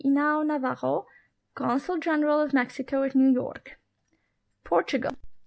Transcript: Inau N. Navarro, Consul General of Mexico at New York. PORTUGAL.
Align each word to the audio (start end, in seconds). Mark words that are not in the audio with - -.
Inau 0.03 0.41
N. 0.41 0.47
Navarro, 0.47 1.05
Consul 1.53 1.99
General 1.99 2.41
of 2.41 2.53
Mexico 2.53 3.03
at 3.03 3.13
New 3.13 3.29
York. 3.29 3.79
PORTUGAL. 4.63 5.15